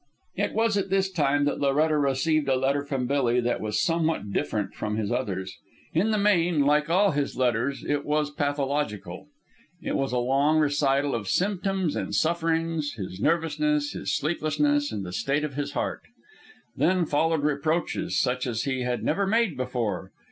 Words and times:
It 0.35 0.53
was 0.53 0.77
at 0.77 0.89
this 0.89 1.11
time 1.11 1.45
that 1.45 1.61
Loretta 1.61 1.95
received 1.95 2.49
a 2.49 2.55
letter 2.55 2.83
from 2.83 3.05
Billy 3.05 3.39
that 3.39 3.61
was 3.61 3.79
somewhat 3.79 4.31
different 4.33 4.73
from 4.73 4.95
his 4.97 5.11
others. 5.11 5.55
In 5.93 6.09
the 6.09 6.17
main, 6.17 6.61
like 6.61 6.89
all 6.89 7.11
his 7.11 7.37
letters, 7.37 7.85
it 7.87 8.03
was 8.03 8.31
pathological. 8.31 9.27
It 9.79 9.95
was 9.95 10.11
a 10.11 10.17
long 10.17 10.57
recital 10.57 11.13
of 11.13 11.27
symptoms 11.27 11.95
and 11.95 12.15
sufferings, 12.15 12.93
his 12.93 13.19
nervousness, 13.19 13.91
his 13.91 14.11
sleeplessness, 14.17 14.91
and 14.91 15.05
the 15.05 15.13
state 15.13 15.43
of 15.43 15.53
his 15.53 15.73
heart. 15.73 16.01
Then 16.75 17.05
followed 17.05 17.43
reproaches, 17.43 18.19
such 18.19 18.47
as 18.47 18.63
he 18.63 18.81
had 18.81 19.03
never 19.03 19.27
made 19.27 19.55
before. 19.55 20.09